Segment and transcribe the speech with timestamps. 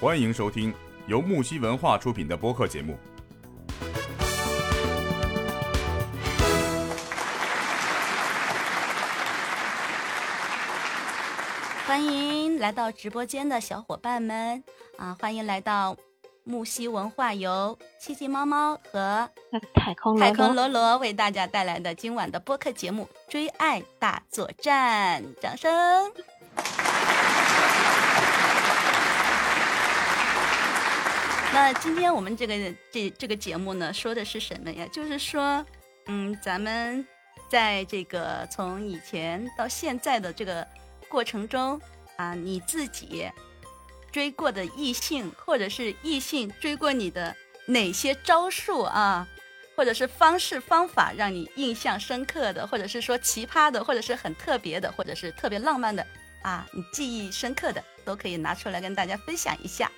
[0.00, 0.72] 欢迎收听
[1.08, 2.96] 由木西文化出品的播客节目。
[11.84, 14.62] 欢迎来到直播间的小伙伴们
[14.98, 15.16] 啊！
[15.20, 15.96] 欢迎来到
[16.44, 19.28] 木西文化由七七猫猫和
[19.74, 25.68] 太空太空罗罗为大家带来的今晚的播客节目《追爱大作战》，掌声！
[31.60, 32.54] 那今天我们这个
[32.88, 34.86] 这这个节目呢，说的是什么呀？
[34.92, 35.66] 就是说，
[36.06, 37.04] 嗯，咱们
[37.50, 40.64] 在这个从以前到现在的这个
[41.08, 41.78] 过程中
[42.16, 43.28] 啊，你自己
[44.12, 47.34] 追过的异性，或者是异性追过你的
[47.66, 49.26] 哪些招数啊，
[49.74, 56.06] 或者是方式方法让你印象深刻的，或者是说奇葩的，或者是很特别的，或者是特别浪漫的
[56.42, 59.90] 啊，你记忆深刻的，都可以拿出来跟大家分享一下。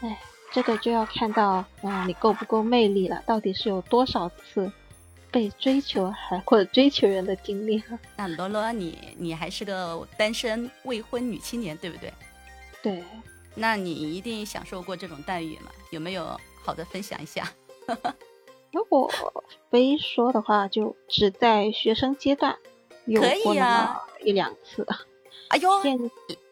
[0.00, 0.18] 哎，
[0.52, 3.22] 这个就要看到啊，你够不够魅力了？
[3.26, 4.70] 到底是有多少次
[5.30, 7.82] 被追求还或者追求人的经历？
[8.16, 12.12] 那罗罗，你你还是个单身未婚女青年，对不对？
[12.82, 13.04] 对。
[13.56, 15.70] 那你一定享受过这种待遇吗？
[15.90, 17.52] 有没有好的分享一下？
[18.72, 19.10] 如果
[19.70, 22.56] 非说的话，就只在学生阶段
[23.06, 24.86] 有过那么一两次。
[25.48, 25.68] 哎呦，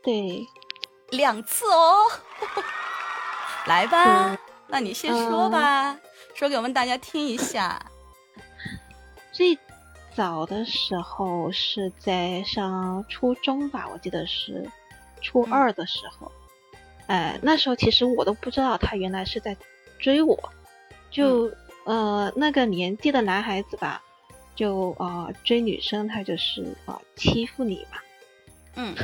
[0.02, 0.44] 对，
[1.10, 1.94] 两次哦。
[3.68, 5.94] 来吧，那你先说吧，
[6.34, 7.78] 说给我们大家听一下。
[9.30, 9.56] 最
[10.16, 14.66] 早的时候是在上初中吧，我记得是
[15.20, 16.32] 初二的时候。
[17.08, 19.54] 哎，那时候其实我都不知道他原来是在
[19.98, 20.36] 追我，
[21.10, 21.52] 就
[21.84, 24.02] 呃那个年纪的男孩子吧，
[24.56, 27.98] 就呃追女生，他就是啊欺负你嘛。
[28.76, 28.94] 嗯，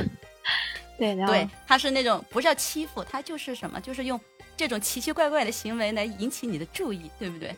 [0.97, 4.19] 对，然后对，他是那种不是要欺负，他就是什么，就是用。
[4.57, 7.55] 这种奇奇怪怪的行为来引起你的注意，对不对？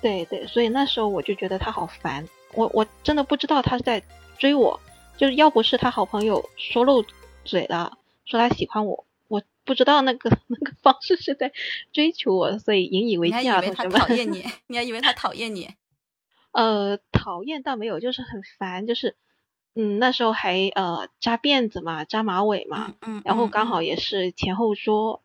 [0.00, 4.02] 对对，所以那时候我就觉得他好烦，我我真的不知道他是在
[4.36, 4.80] 追我，
[5.16, 7.04] 就是要不是他好朋友说漏
[7.44, 11.52] 嘴了，说他喜欢我，我不知道那个 那个方式是在
[11.92, 13.92] 追求我，所以引以为戒啊，同学们。
[13.92, 15.70] 讨厌你，你还以为他讨厌你？
[16.50, 19.16] 呃，讨厌倒没有，就是很烦，就是
[19.76, 25.22] 嗯，那时候还呃扎辫子嘛，扎马尾嘛，嗯，然后刚好也是前后桌。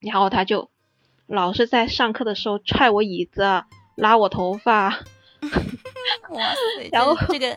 [0.00, 0.70] 然后他就
[1.26, 5.00] 老是在上课的时候踹我椅子，拉我头发。
[6.30, 6.88] 哇塞！
[6.92, 7.56] 然后这个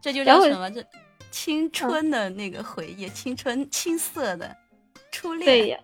[0.00, 0.70] 这就叫什么？
[0.70, 0.84] 这
[1.30, 4.56] 青春的那个回忆，青春青涩的
[5.10, 5.44] 初恋。
[5.44, 5.78] 对呀，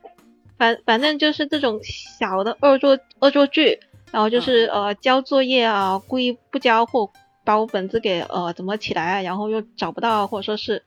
[0.57, 3.81] 反反正就是这种小的恶作恶作剧，
[4.11, 7.11] 然后就是呃交作业啊，故意不交或
[7.45, 10.85] 把我本子给呃怎么起来，然后又找不到，或者说是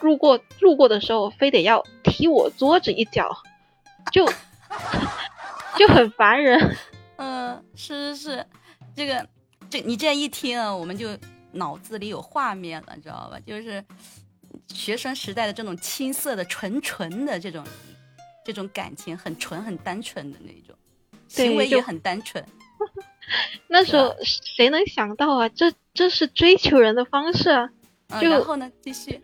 [0.00, 3.36] 路过路过的时候非得要踢我桌子一脚。
[4.10, 4.26] 就
[5.78, 6.76] 就很烦人，
[7.16, 8.46] 嗯，是是是，
[8.94, 9.26] 这个
[9.70, 11.16] 这你这样一听啊，我们就
[11.52, 13.38] 脑子里有画面了，知道吧？
[13.46, 13.84] 就是
[14.68, 17.64] 学生时代的这种青涩的、纯纯的这种
[18.44, 20.76] 这种感情，很纯、很单纯的那种，
[21.28, 22.44] 行为也很单纯。
[23.68, 25.48] 那时候谁能想到啊？
[25.48, 27.70] 这这是追求人的方式啊！
[28.20, 29.22] 就然后呢，继续。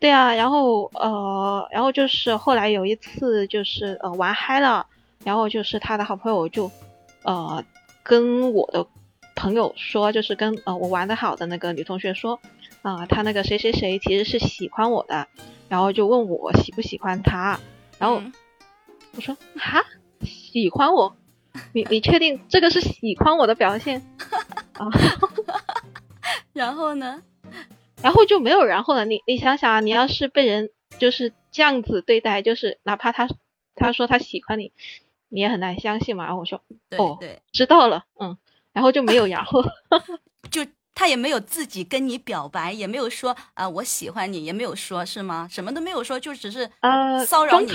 [0.00, 4.86] 对啊，然后呃，然后就是后来有一次就是呃玩嗨了，
[5.24, 6.70] 然后就是他的好朋友就
[7.22, 7.62] 呃
[8.02, 8.86] 跟我的
[9.36, 12.40] 朋友说，就是跟呃我玩的好的那个女同学说，
[12.80, 15.28] 啊他那个谁谁谁其实是喜欢我的，
[15.68, 17.60] 然后就问我喜不喜欢他，
[17.98, 18.22] 然后
[19.14, 19.84] 我说哈
[20.22, 21.14] 喜欢我，
[21.74, 24.00] 你你确定这个是喜欢我的表现？
[24.80, 24.88] 啊，
[26.54, 27.20] 然后呢？
[28.02, 29.04] 然后就没有然后了。
[29.04, 33.28] 你你想想啊，你要是被人就是这样子对待，就是哪怕他
[33.74, 34.72] 他说他喜欢你，
[35.28, 36.24] 你也很难相信嘛。
[36.24, 36.62] 然后我说
[36.96, 38.36] 哦，对，知道了，嗯，
[38.72, 39.62] 然后就没有然后，
[40.50, 45.46] 就他也没有自己跟你表白，也没有说啊我喜欢你，也没有说是吗？
[45.50, 47.72] 什么都没有说，就只是呃骚扰你。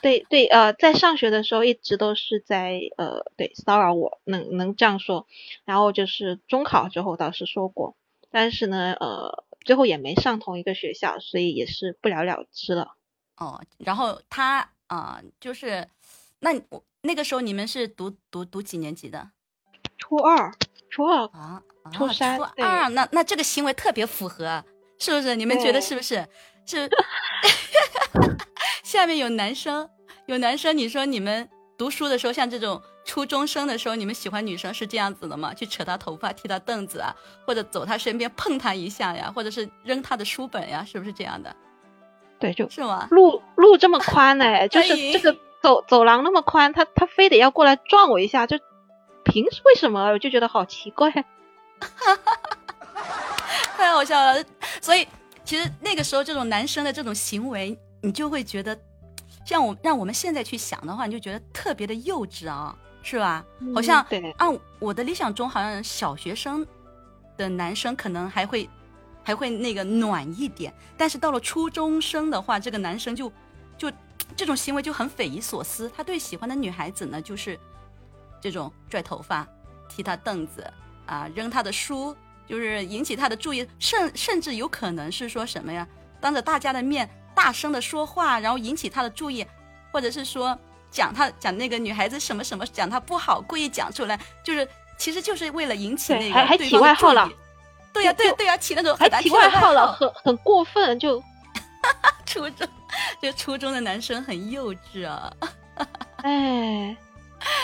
[0.00, 5.26] 对对呃，在上学的时候一直都是在呃对骚扰我，能能这样说。
[5.66, 7.94] 然后就是中考之后倒是说过。
[8.34, 12.96] 但是呢，呃，最后也没上同一个学校，所以也是不了了之了。
[13.36, 15.86] 哦，然后他啊，就是，
[16.40, 19.30] 那我那个时候你们是读读读几年级的？
[19.98, 20.52] 初二，
[20.90, 22.88] 初二啊，初三，初二。
[22.88, 24.64] 那那这个行为特别符合，
[24.98, 25.36] 是不是？
[25.36, 26.26] 你们觉得是不是？
[26.66, 26.90] 是。
[28.82, 29.88] 下面有男生，
[30.26, 31.48] 有男生，你说你们
[31.78, 32.82] 读书的时候，像这种。
[33.04, 35.52] 初中生的时候，你们喜欢女生是这样子的吗？
[35.54, 37.14] 去扯她头发、踢她凳子啊，
[37.46, 41.54] 或者走她身边碰她一下呀，或者是扔她的书本呀，是不是这样的？
[42.40, 43.06] 对，就是吗？
[43.10, 48.58] 路路这么宽哎， 就是哎这个走走廊那么宽，他他非得要过来撞我一下，就
[49.24, 50.10] 凭为什么？
[50.10, 51.10] 我就觉得好奇怪。
[53.76, 54.44] 太好笑了。
[54.80, 55.06] 所以
[55.44, 58.78] 其实那个时候这种男生的这种行为，你就会觉得，
[59.44, 63.44] 像我让我们现在去想的话，你就觉得特别的幼稚啊，是吧？
[63.74, 66.66] 好像嗯对按我的理想中，好像小学生
[67.36, 68.68] 的男生可能还会
[69.22, 73.30] 还会那个暖一点，但是到了初中生的话，这个男生就
[73.76, 73.92] 就
[74.34, 75.90] 这种行为就很匪夷所思。
[75.94, 77.60] 他对喜欢的女孩子呢，就是
[78.40, 79.46] 这种拽头发、
[79.88, 80.66] 踢他凳子
[81.06, 82.16] 啊、扔他的书，
[82.46, 85.86] 就是引起他的注意，甚甚至有可能是说什么呀？
[86.20, 89.46] 当着大家的面大声的说话，然后引起他的注意，
[89.92, 90.58] 或者是说
[90.94, 97.28] 讲他讲那个女孩子什么什么，讲他不好，故意讲出来，就是其实就是为了引起那个还还起外号了。
[97.92, 99.92] 对呀、对呀、对呀、起那种还起外号了。
[99.92, 101.20] 很很过分，就
[102.24, 102.68] 初中，
[103.20, 105.32] 就初中的男生很幼稚啊。
[106.18, 106.96] 哎。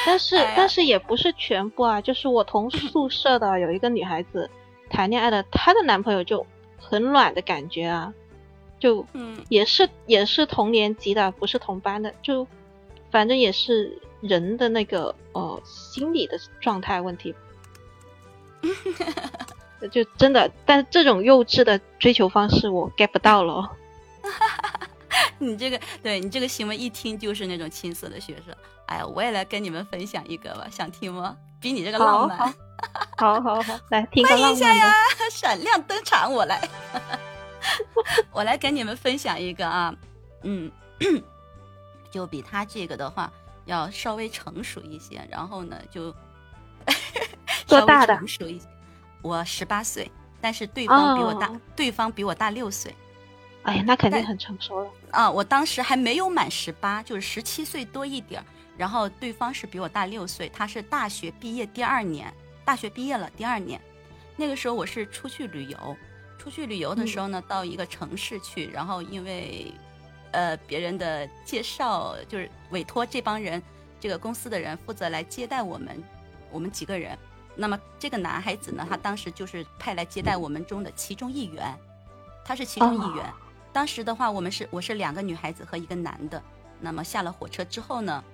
[0.05, 4.51] 但是、哎但是也不是全部啊，就是我同宿舍的 有一个女孩子
[4.91, 6.45] 谈恋爱的，她的男朋友就
[6.79, 8.13] 很暖的感觉啊，
[8.79, 12.47] 就嗯，也是也是同年级的，不是同班的，就
[13.11, 17.35] 反正也是人的那个呃心理的状态问题。
[19.91, 23.71] 就真的，但是这种幼稚的追求方式我 get 不到了哦。
[25.39, 28.55] 你这个对你这个行为一听就是那种青涩的学生。
[28.87, 31.37] 哎呀，我也来跟你们分享一个吧，想听吗？
[31.61, 32.39] 比你这个浪漫。
[33.17, 34.95] 好好好，来听个欢迎浪漫一下呀，
[35.31, 36.61] 闪亮登场，我来，
[38.33, 39.95] 我来跟你们分享一个啊，
[40.43, 40.71] 嗯，
[42.11, 43.33] 就比他这个的话
[43.65, 46.15] 要稍微成熟一些，然后呢就
[47.67, 48.67] 多大的成熟一些，
[49.23, 50.11] 我十八岁，
[50.41, 52.95] 但是对方比我大，哦对方比我大六岁。
[53.63, 54.91] 哎呀，那肯定很成熟了。
[55.11, 58.47] 啊，我当时还没有满十八，就是十七岁多一点儿。
[58.77, 62.33] 然后对方是比我大六岁，他是大学毕业第二年，
[62.65, 63.79] 大学毕业了第二年。
[64.35, 65.97] 那个时候我是出去旅游，
[66.39, 69.71] 出去旅游的时候呢，到一个城市去，然后因为
[70.33, 73.63] 呃别人的介绍，就是委托这帮人，
[73.99, 76.03] 这个公司的人负责来接待我们，
[76.51, 77.17] 我们几个人。
[77.57, 81.75] 那么这个男孩子呢，他当时就是派来接待我们中的其中一员，
[82.45, 83.27] 他是其中一员。
[83.73, 86.43] 当时的话，我们是我是两个女孩子和一个男的。
[86.81, 88.25] 那么下了火车之后呢，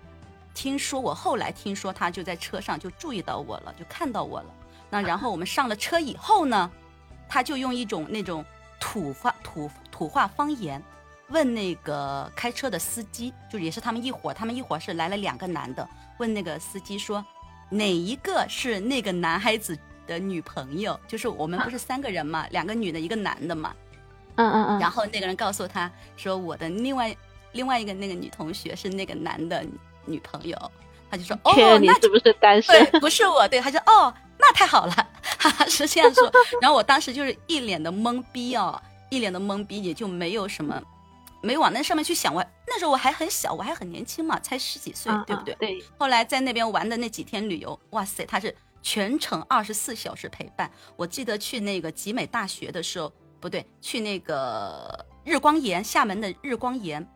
[0.55, 4.47] 听说我后来听说他就在车上就注意到我了，就看到我了。
[4.89, 6.71] 那然后我们上了车以后呢，
[7.29, 8.45] 他就用一种那种
[8.79, 10.81] 土话土土话方言
[11.29, 15.89] 问那个开车的司机，就也是他们一伙，他们一伙是来了两个男的，
[16.19, 17.25] 问那个司机说
[17.69, 19.77] 哪一个是那个男孩子
[20.07, 20.99] 的女朋友？
[21.09, 23.75] 就是我们不是三个人嘛，两个女的，一个男的嘛。
[24.37, 27.17] 嗯嗯嗯，然后那个人告诉他说，我的另外
[27.53, 29.65] 另外一个那个女同学是那个男的
[30.05, 30.57] 女朋友，
[31.11, 32.85] 他就说哦你那是不是单身？
[32.91, 34.93] 对，不是我，对，他说哦，那太好了，
[35.39, 36.31] 哈哈，是这样说。
[36.61, 40.79] 然后我当时就是一脸的懵逼哦，一脸的懵逼，也就没有什么，
[41.47, 42.35] 没往那上面去想。
[42.35, 45.55] 我那时候我还很小，我还很年轻嘛，才十几岁，嗯对不对？
[45.55, 50.71] 嗯对，后来在那边玩的那几天旅游，哇塞，他是全程二十四小时陪伴。
[50.97, 57.07] 我记得去那个集美大学的时候，不对，去那个日光岩，厦门的日光岩，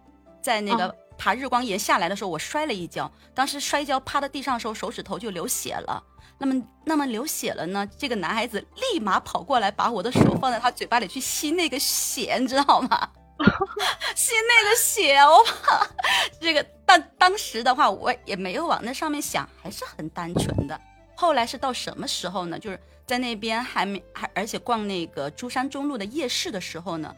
[0.40, 6.02] 在那个哦爬日光岩下来的时候，我摔了一跤，当时摔跤趴在地上的时候，手指头就流血了。
[6.38, 7.86] 那么，那么流血了呢？
[7.98, 13.10] 这个男孩子立马跑过来，把我的手放在他嘴巴里去吸那个血，你知道吗？
[14.14, 15.86] 吸那个血，我怕
[16.40, 16.64] 这个。
[16.84, 20.80] 但当时的话，我也没有往那上面想，还是很单纯的。
[21.14, 22.58] 后来是到什么时候呢？
[22.58, 27.14] 就是在那边还没还而且逛那个珠山中路的夜市的时候呢，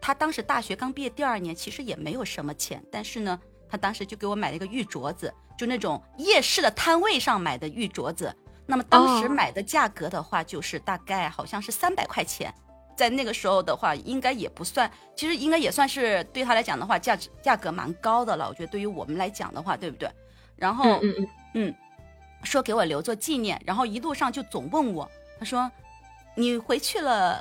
[0.00, 8.34] 他当时大学刚毕业第二年，其实也没有什么钱，但是呢，他当时就给我买了一个玉镯子，就那种夜市的摊位上买的玉镯子。
[8.66, 12.54] 那么当时哦买的价格的话，就是大概好像是三百块钱，
[12.98, 18.48] 在那个时候的话，应该也不算，其实应该也算是对他来讲的话，价值价格蛮高的了。
[18.48, 20.10] 我觉得对于我们来讲的话，对不对？
[20.56, 21.74] 然后嗯嗯嗯，嗯，
[22.42, 25.70] 说给我留作纪念，然后一路上就总问我，他说
[26.34, 27.40] 你回去了。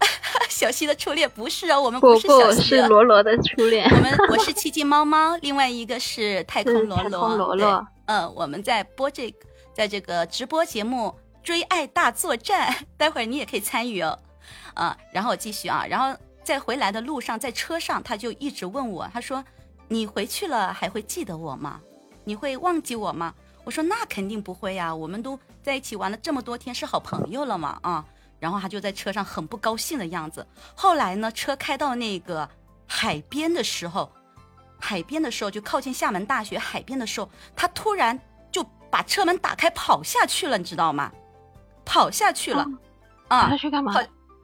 [0.48, 7.86] 小溪的初恋不是啊，我们不是小溪啊，罗罗的初恋，我们 我是奇迹猫猫，另外一个是太空是罗罗，太空罗罗。
[8.06, 11.08] 嗯，我们在播这个，在这个直播节目
[11.42, 14.18] 《追爱大作战》，待会儿你也可以参与哦。
[14.74, 19.44] 啊，然后我继续啊，然后在回来的路上，在车上他就一直问我，他说
[19.88, 21.80] ：“你回去了还会记得我吗？
[22.24, 28.04] 你会忘记我吗？”我说：“那肯定不会呀、我们都在一起玩了这么多天，是好朋友了嘛啊。”
[28.40, 30.46] 然后他就在车上很不高兴的样子。
[30.74, 32.48] 后来呢，车开到那个
[32.86, 34.10] 海边的时候，
[34.78, 38.18] 海边的时候就靠近厦门大学海边的时候，他突然
[38.50, 41.12] 就把车门打开跑下去了，你知道吗？
[41.84, 42.64] 跑下去了，
[43.28, 43.92] 啊，他去干嘛？
[43.92, 44.00] 跑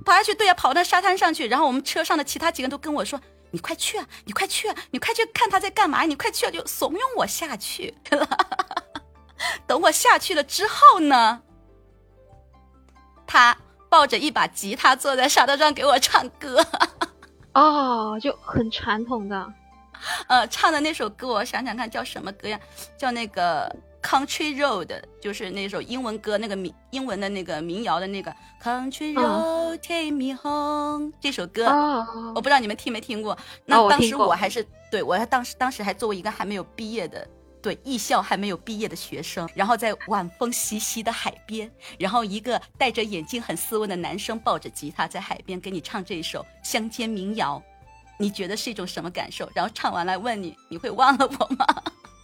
[0.07, 1.49] 跑下去，对呀、跑到沙滩上去。
[1.49, 3.21] 然后我们车上的其他几个人都跟我说
[3.51, 8.29] ：“你快去啊，你快去啊，你快去看他在干嘛，你快去啊！”就怂恿我下去了。
[9.67, 11.43] 等我下去了之后呢，
[13.27, 13.57] 他
[13.89, 16.65] 抱着一把吉他坐在沙滩上给我唱歌。
[17.53, 19.53] 哦，就很传统的。
[20.29, 22.61] 呃，唱的那首歌我想想看叫什么歌呀？
[22.99, 31.67] 叫那个 Country Road，就是那首英文歌，那个民英文的那个民谣的那个 Country Road Take Me Home、这首歌。
[31.67, 33.33] 哦我不知道你们听没听过。
[33.33, 37.27] 哦那当时我还是、对我还当时当时还作为一个还没有毕业的。
[37.63, 47.61] 对艺校还没有毕业的学生，然后在晚风习习的海边，然后一个戴着眼镜很斯文的男生抱着吉他在海边给你唱这一首乡间民谣，
[48.21, 49.51] 你觉得是一种什么感受？
[49.53, 51.67] 然后唱完来问你，你会忘了我吗？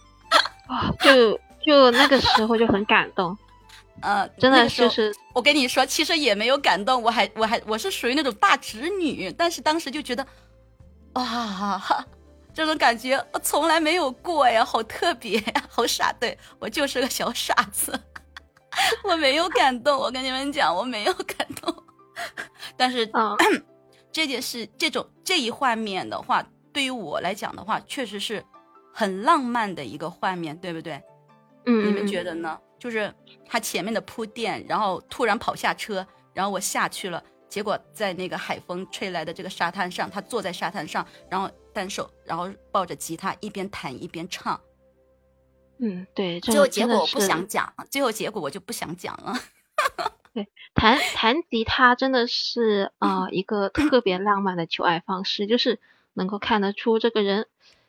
[0.69, 3.37] 啊，就就那个时候就很感动，
[4.01, 10.25] 呃，真的就是我跟你说，其实也没有感动，我还我还我是属于那种大直女，但是当时就觉得，
[11.13, 12.05] 哇，哈
[12.53, 17.99] 这种感觉我从来没有过呀，好特别呀，好傻，对我就是个小傻子，
[19.03, 21.73] 我没有感动，我跟你们讲，我没有感动，
[22.77, 23.65] 但是嗯
[24.11, 28.43] 这件事这种这一画面的话，对于我来讲的话，确实是
[28.93, 31.01] 很浪漫的一个画面，对不对？
[31.65, 32.33] 嗯，你们觉得？
[32.35, 32.59] 呢？
[32.79, 33.13] 就是
[33.45, 44.59] 他前面的铺垫，然后突然跑下车，然后我下去了，结果在那个海风吹来的这个沙滩上，他坐在沙滩上，然后单手，然后抱着吉他一边弹一边唱。
[45.77, 49.33] 嗯，对，这最后结果我不想讲，最后结果我就不想讲了。
[50.33, 55.79] 对弹弹吉他真的是啊、呃一个特别浪漫的求爱方式，就是
[56.13, 57.47] 能够看得出这个人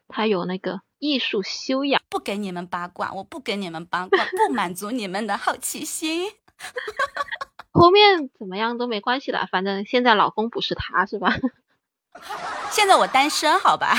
[0.08, 2.00] 他有那个艺术修养。
[2.08, 6.32] 不给你们八卦，我不给你们八卦，不满足你们的好奇心。
[7.72, 11.36] 后面怎么样都没关系的，反正现在老公不是他是吧？
[12.72, 13.94] 现在我单身，好吧，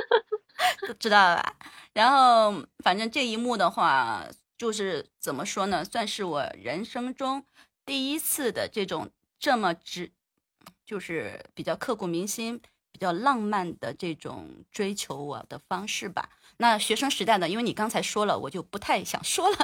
[0.86, 1.54] 都知道了吧？
[1.94, 4.26] 然后反正这一幕的话，
[4.58, 7.46] 就是怎么说呢，算是我人生中
[7.86, 10.10] 第一次的这种这么直，
[10.84, 12.60] 就是比较刻骨铭心、
[12.92, 16.28] 比较浪漫的这种追求我的方式吧。
[16.58, 19.56] 那学生时代呢，因为你刚才说了，我就不太想说了。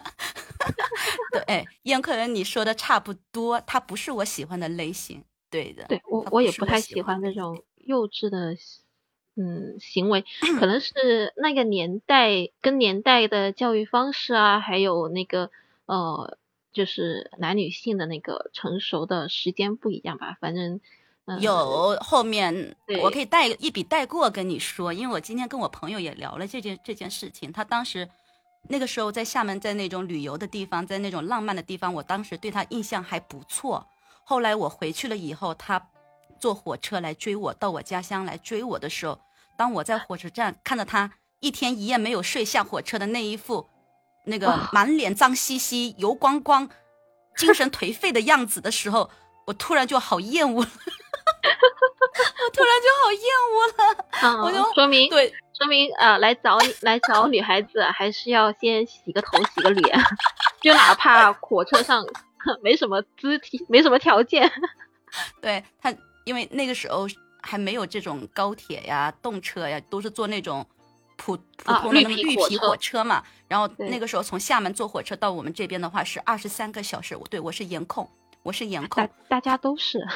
[1.31, 5.23] 对，哎，燕客人你说的差不多，他不是我喜欢的类型。
[5.51, 8.57] 对的，对我我也不太喜喜欢的那种幼稚的
[9.37, 10.25] 嗯行为，
[10.59, 15.51] 可能是那个年代跟年代的教育方式啊，还有那个
[15.87, 16.37] 呃，
[16.73, 20.37] 就是男女性的那个成熟的时间不一样吧。
[20.41, 20.81] 反正、呃、
[21.41, 27.53] 有后面我可以带一笔带过跟你说，因为我今天跟我朋友也聊了这件这件事情。
[27.53, 28.09] 他当时
[28.69, 33.87] 那个时候在厦门，在那种旅游的地方，在那种浪漫的地方，我当时对他印象还不错。
[34.25, 35.81] 后来我回去了以后，他
[36.41, 39.19] 坐火车来追我，到我家乡来追我的时候，
[39.57, 43.67] 当我在火车站看到他一天一夜没有睡下火车的那一副
[44.25, 46.69] 那个啊满脸脏兮兮、油光光、
[47.37, 49.11] 精神颓废的样子的时候，
[49.47, 50.71] 我突然就好厌恶了。
[52.45, 54.07] 我突然就好厌恶了。
[54.23, 60.01] 嗯，我就说明对，说明呃，来找你来找女孩子啊还是要先洗个头、洗个脸，
[60.61, 62.05] 就哪怕火车上
[62.63, 64.51] 没什么肢体、没什么条件，
[65.41, 67.07] 对他，因为那个时候
[67.41, 70.67] 还没有这种高铁呀、动车呀，都是坐那种
[71.17, 73.23] 普普啊通的绿皮火车嘛。
[73.49, 77.17] 然后那个时候从厦门坐火车到我们这边的话是二十三个小时。
[77.17, 78.09] 我对我是颜控，
[78.43, 80.07] 我是颜控大，大家都是。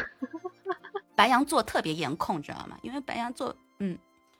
[1.15, 2.77] 白羊座特别严控，知道吗？
[2.83, 3.99] 因为白羊座，嗯，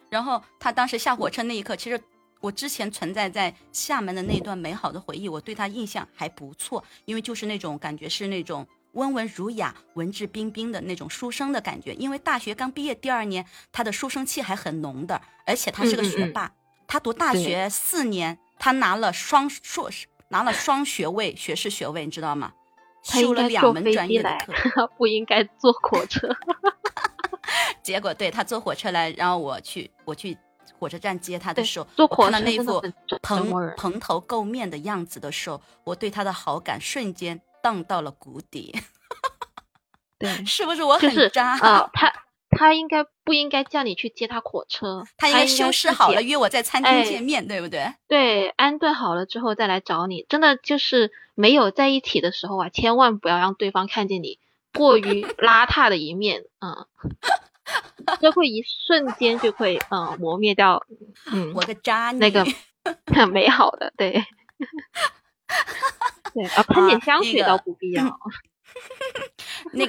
[0.09, 2.01] 然后他当时下火车那一刻，其实
[2.41, 11.95] 我之前存在在厦门的那段美好的回忆，我对他印象还不错，因为就是那种感觉是那种温文儒雅、文质彬彬的那种书生的感觉。
[11.95, 16.53] 因为大学刚毕业第二年，他的书生气还很浓的，而且他是个嗯嗯嗯学霸，
[16.87, 22.53] 他读大学四年，他拿了双硕士，拿了双学位，学士学位，你知道吗？
[23.05, 24.87] 他修了应该坐两门专飞机来业的课。
[24.99, 26.29] 不应该坐火车。
[27.83, 30.37] 结果对他坐火车来，然后我去我去
[30.79, 32.83] 火车站接他的时候，坐我看到火车那副
[33.21, 38.75] 蓬蓬头垢面的样子的时候，我对他的好感瞬间荡到了谷底，
[40.19, 41.59] 对，是不是我就是很渣？
[41.59, 42.13] 呃，他
[42.63, 45.03] 他应该不应该叫你去接他火车？
[45.17, 47.93] 他应该修饰好了，约我在餐厅哎见面，对不对？
[48.07, 50.25] 对，安顿好了之后再来找你。
[50.29, 54.39] 真的就是没有在一起的时候啊，千万不要让对方看见你
[54.73, 56.45] 过于 邋遢的一面。
[56.61, 56.87] 嗯，
[58.21, 60.87] 就会一瞬间就会嗯磨灭掉，
[61.33, 62.47] 嗯，我个渣女那个
[63.07, 64.25] 很 美好的，对，
[66.33, 68.05] 对，啊，喷点香水倒不必要。
[68.05, 68.17] 那个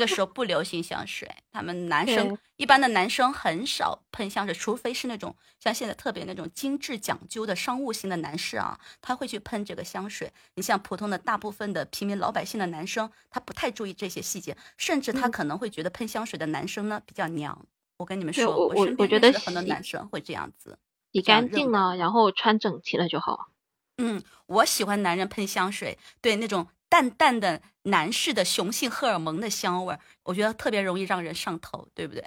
[0.08, 10.32] 时候不流行香水，他们男生一般的男生很少喷香水，除非是那种像现在特别那种精致讲究的商务型的男士啊，他会去喷这个香水。
[10.56, 17.66] 你像普通的大部分的平民老百姓的男生，他不太注意这些细节，甚至他嗯可能会觉得喷香水的男生呢比较娘。
[17.98, 20.78] 我跟你们说，对我我觉得很多男生会这样子。
[21.12, 23.50] 洗干净了，然后穿整齐了就好。
[23.98, 32.24] 嗯，我喜欢男人喷香水，对那种淡淡的男士的雄性荷尔蒙的香味儿，我觉得特别容易让人上头，对不对？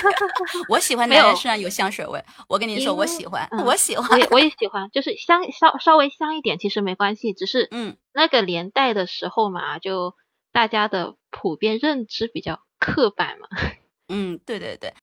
[0.70, 10.14] 我喜欢男人身上有香水味，我跟你说，我喜欢，嗯我喜欢我也，我也喜欢，就是香稍稍微香一点，其实没关系，只是嗯，那个年代的时候嘛，就
[10.50, 13.48] 大家的普遍认知比较刻板嘛。
[14.08, 14.94] 嗯，对对对。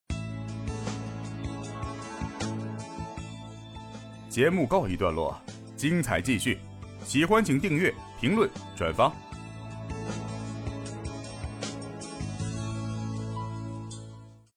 [4.27, 5.39] 节目告一段落，
[5.75, 6.57] 精彩继续。
[7.07, 9.09] 喜欢请订阅评论转发。